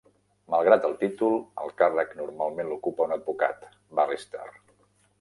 Malgrat 0.53 0.87
el 0.89 0.95
títol, 1.01 1.35
el 1.65 1.75
càrrec 1.83 2.17
normalment 2.23 2.73
l'ocupa 2.73 3.09
un 3.09 3.17
advocat 3.21 3.73
("barrister"). 4.03 4.47